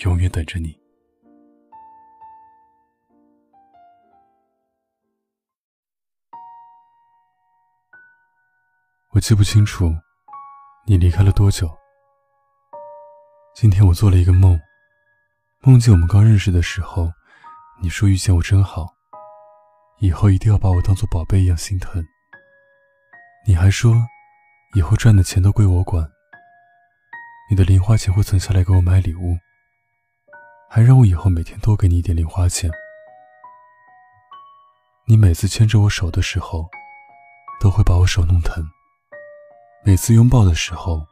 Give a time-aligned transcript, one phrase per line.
[0.00, 0.78] 永远等着你。
[9.12, 9.92] 我记不清楚
[10.86, 11.68] 你离开了多久。
[13.54, 14.58] 今天我做了一个梦，
[15.60, 17.10] 梦见我们刚认识的时候，
[17.82, 18.86] 你说遇见我真好，
[19.98, 22.02] 以后一定要把我当做宝贝一样心疼。
[23.46, 23.94] 你还说，
[24.74, 26.10] 以后赚的钱都归我管，
[27.50, 29.36] 你的零花钱会存下来给我买礼物。
[30.72, 32.70] 还让我以后每天多给你一点零花钱。
[35.04, 36.70] 你每次牵着我手的时候，
[37.60, 38.62] 都会把我手弄疼；
[39.84, 41.04] 每次拥抱的时候，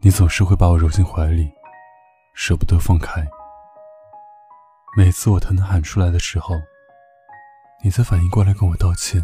[0.00, 1.48] 你总是会把我揉进怀里，
[2.34, 3.24] 舍不得放开。
[4.96, 6.56] 每次我疼得喊出来的时候，
[7.84, 9.22] 你才反应过来跟我道歉。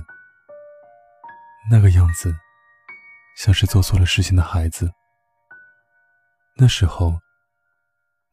[1.69, 2.33] 那个样子，
[3.37, 4.89] 像是做错了事情的孩子。
[6.55, 7.19] 那时候。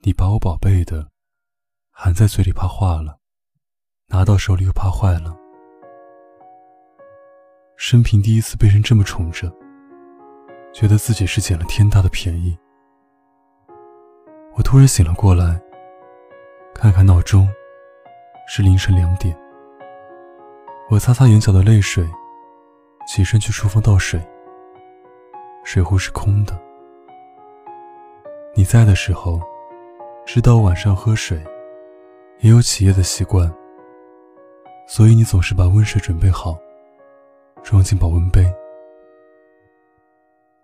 [0.05, 1.07] 你把我宝贝的
[1.89, 3.19] 含在嘴里怕化了，
[4.07, 5.33] 拿到手里又怕坏了。
[7.77, 9.49] 生平第一次被人这么宠着，
[10.73, 12.57] 觉得自己是捡了天大的便宜。
[14.55, 15.57] 我突然醒了过来，
[16.75, 17.47] 看看闹钟，
[18.45, 19.33] 是凌晨两点。
[20.89, 22.05] 我擦擦眼角的泪水，
[23.07, 24.21] 起身去厨房倒水。
[25.63, 26.61] 水壶是空的。
[28.53, 29.41] 你在的时候。
[30.25, 31.37] 知道晚上喝水
[32.39, 33.53] 也有起夜的习惯，
[34.87, 36.57] 所以你总是把温水准备好，
[37.61, 38.43] 装进保温杯。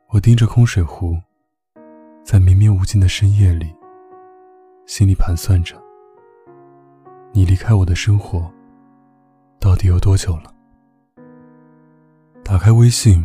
[0.08, 1.18] 我盯着空水壶，
[2.24, 3.76] 在绵绵无尽的深夜里，
[4.86, 5.76] 心里盘算着：
[7.34, 8.50] 你离开我的生活
[9.60, 10.54] 到底有多久了？
[12.46, 13.24] 打开微信，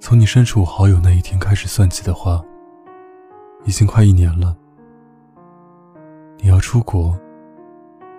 [0.00, 2.42] 从你删除我好友那一天开始算起的话，
[3.66, 4.56] 已经快一年了。
[6.38, 7.18] 你要出国，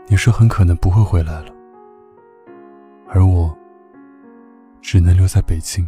[0.07, 1.53] 你说很可能不会回来了，
[3.07, 3.55] 而我
[4.81, 5.87] 只能留在北京。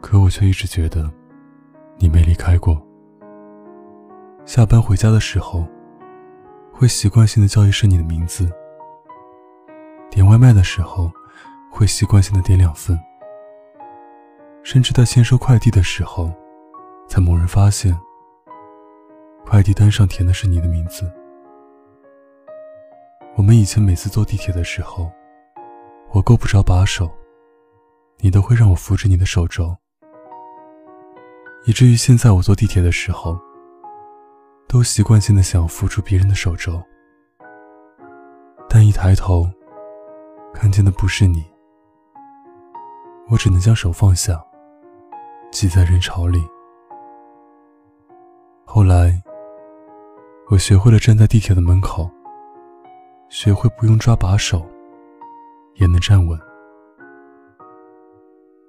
[0.00, 1.10] 可我却一直觉得
[1.96, 2.80] 你没离开过。
[4.44, 5.66] 下班回家的时候，
[6.72, 8.46] 会习惯性的叫一声你的名字；
[10.10, 11.10] 点外卖的时候，
[11.70, 12.96] 会习惯性的点两份；
[14.62, 16.30] 甚至在签收快递的时候，
[17.08, 17.98] 才猛然发现。
[19.50, 21.10] 快递单上填的是你的名字。
[23.34, 25.10] 我们以前每次坐地铁的时候，
[26.10, 27.10] 我够不着把手，
[28.18, 29.74] 你都会让我扶着你的手肘，
[31.64, 33.38] 以至于现在我坐地铁的时候，
[34.68, 36.78] 都习惯性的想扶住别人的手肘，
[38.68, 39.48] 但一抬头，
[40.52, 41.42] 看见的不是你，
[43.30, 44.38] 我只能将手放下，
[45.50, 46.46] 挤在人潮里。
[48.66, 49.18] 后来。
[50.50, 52.10] 我学会了站在地铁的门口，
[53.28, 54.66] 学会不用抓把手
[55.74, 56.40] 也能站稳。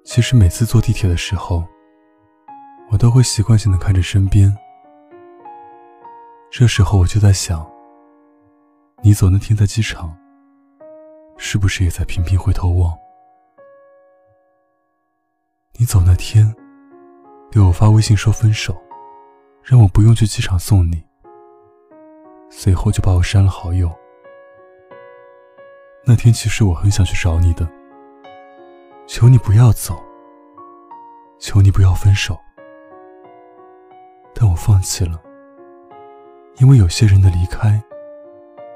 [0.04, 1.64] 其实每次坐地铁的时候，
[2.90, 4.54] 我都会习惯性的看着身边。
[6.50, 7.66] 这时候我就在想，
[9.02, 10.14] 你走那天在机场，
[11.38, 12.94] 是不是也在频频回头望？
[15.78, 16.54] 你走那天，
[17.50, 18.76] 给我发微信说分手，
[19.62, 21.02] 让我不用去机场送你。
[22.50, 23.90] 随后就把我删了好友。
[26.04, 27.66] 那天其实我很想去找你的，
[29.06, 30.02] 求你不要走，
[31.38, 32.36] 求你不要分手，
[34.34, 35.22] 但我放弃了，
[36.56, 37.80] 因为有些人的离开，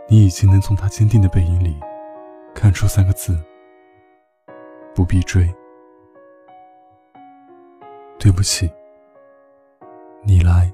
[0.09, 1.79] 你已经能从他坚定的背影里
[2.55, 3.37] 看出三个字：
[4.94, 5.53] 不必追。
[8.19, 8.70] 对不起，
[10.23, 10.73] 你来。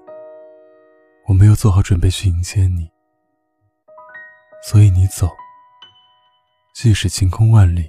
[1.30, 2.90] 我没有做好准备去迎接你，
[4.64, 5.30] 所以你走，
[6.74, 7.88] 即使晴空万里，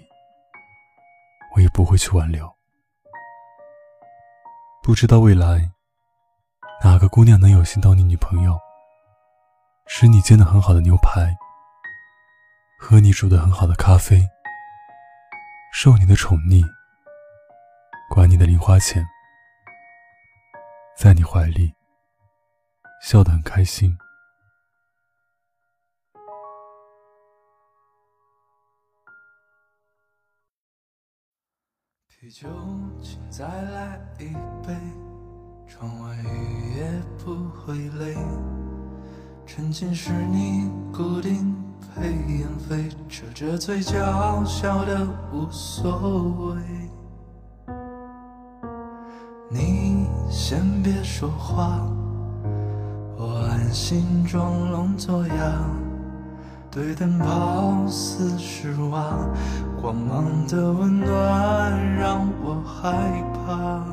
[1.56, 2.48] 我也不会去挽留。
[4.84, 5.72] 不知道未来
[6.84, 8.56] 哪个姑娘能有幸当你女朋友，
[9.88, 11.36] 吃你煎的很好的牛排，
[12.78, 14.24] 喝你煮的很好的咖啡，
[15.74, 16.64] 受你的宠溺，
[18.08, 19.04] 管你的零花钱，
[20.96, 21.74] 在你怀里。
[23.02, 23.98] 笑得很开心。
[32.08, 32.48] 啤酒，
[33.02, 34.34] 请再来一
[34.66, 34.78] 杯。
[35.68, 38.16] 窗外雨也不会累。
[39.48, 41.56] 沉浸是你固定
[41.96, 46.62] 配烟飞，扯着嘴角笑得无所谓。
[49.50, 51.80] 你先别说话，
[53.72, 55.34] 心装聋作哑。
[56.70, 59.30] 对灯泡似失望，
[59.82, 63.84] 光芒的温暖让我害怕。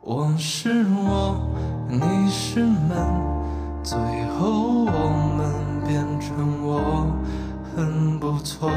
[0.00, 1.36] 我是我，
[1.88, 2.96] 你是门，
[3.82, 3.96] 最
[4.36, 5.52] 后我们
[5.86, 7.06] 变成我，
[7.74, 8.68] 很不错。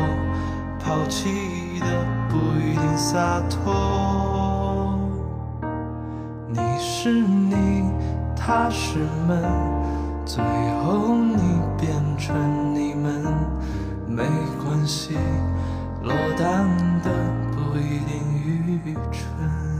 [0.79, 1.85] 抛弃的
[2.29, 4.06] 不一定洒脱。
[6.49, 7.83] 你是你，
[8.35, 9.43] 他是门。
[10.25, 10.43] 最
[10.83, 13.23] 后你变成你们，
[14.07, 14.23] 没
[14.63, 15.17] 关系，
[16.03, 16.67] 落单
[17.03, 17.11] 的
[17.51, 19.76] 不一定愚蠢。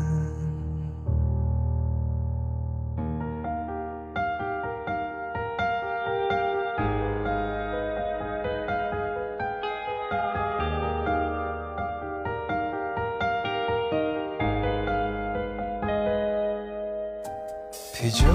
[18.07, 18.25] 啤酒，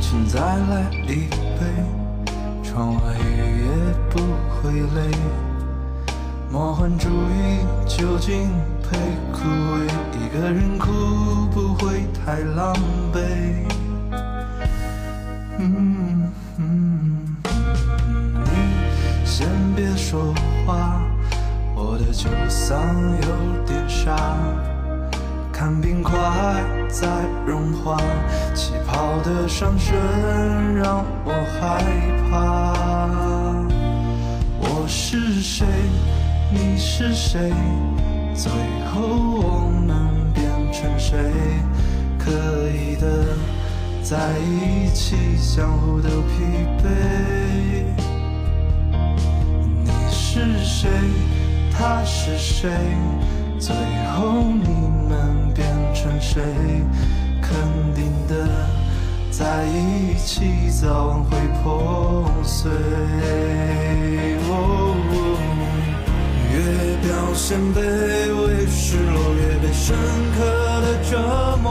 [0.00, 1.28] 请再来一
[1.60, 1.66] 杯。
[2.62, 3.68] 窗外雨也
[4.08, 5.14] 不会累。
[6.50, 8.48] 魔幻主义究竟
[8.82, 8.96] 配
[9.30, 9.84] 枯萎？
[10.18, 12.74] 一个人哭不会太狼
[13.12, 13.20] 狈。
[15.58, 17.36] 嗯嗯，
[18.46, 19.46] 你先
[19.76, 20.32] 别说
[20.64, 21.02] 话，
[21.74, 22.78] 我的酒嗓
[23.26, 24.16] 有点沙。
[25.58, 26.14] 看冰块
[26.88, 27.08] 在
[27.44, 27.96] 融化，
[28.54, 29.92] 气泡的上升
[30.76, 31.82] 让我害
[32.30, 32.72] 怕。
[34.60, 35.66] 我是谁？
[36.52, 37.52] 你是谁？
[38.36, 38.52] 最
[38.94, 41.18] 后我们变成谁？
[42.20, 42.30] 可
[42.68, 43.26] 以的，
[44.00, 46.86] 在一起，相互都疲惫。
[49.82, 50.88] 你是谁？
[51.76, 52.70] 他是谁？
[53.58, 53.74] 最
[54.14, 54.30] 后
[56.38, 56.44] 谁？
[57.42, 57.50] 肯
[57.96, 58.46] 定的，
[59.28, 62.70] 在一起早晚会破碎。
[64.48, 64.94] 哦
[66.52, 66.56] 越
[67.08, 69.96] 表现卑微，失落越被深
[70.36, 70.38] 刻
[70.80, 71.12] 的折
[71.60, 71.66] 磨。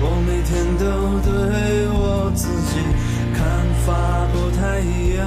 [0.00, 0.84] 我每天都
[1.20, 1.30] 对
[1.90, 2.72] 我自己
[3.34, 3.38] 看
[3.86, 3.86] 法
[4.32, 5.22] 不太一样。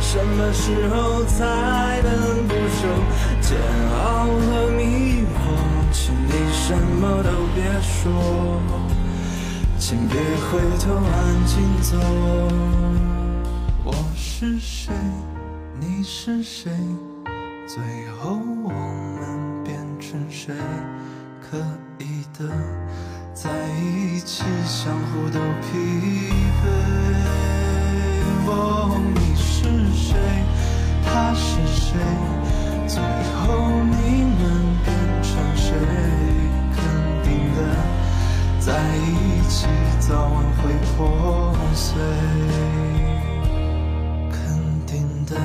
[0.00, 1.38] 什么时候才
[2.02, 2.88] 能不受
[3.50, 5.34] 煎熬和迷惑？
[5.90, 8.62] 请你什么都别说，
[9.76, 11.98] 请别回头，安静走。
[13.82, 14.94] 我是谁？
[15.80, 16.70] 你是谁？
[17.66, 17.82] 最
[18.20, 20.54] 后我们变成谁？
[21.50, 21.58] 可
[21.98, 22.48] 以的，
[23.34, 23.50] 在
[23.80, 26.30] 一起，相互都疲
[26.62, 26.64] 惫。
[28.46, 28.96] 哦。
[29.36, 30.14] 是谁？
[31.04, 31.98] 他是谁？
[32.92, 34.40] 最后你们
[34.84, 34.88] 变
[35.22, 35.70] 成谁？
[36.74, 36.76] 肯
[37.22, 37.58] 定的，
[38.58, 38.98] 在一
[39.48, 39.68] 起
[40.00, 41.94] 早晚会破碎。
[44.32, 44.36] 肯
[44.86, 44.90] 定
[45.24, 45.36] 的，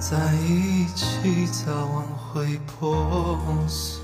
[0.00, 3.38] 在一起早晚会破
[3.68, 4.02] 碎。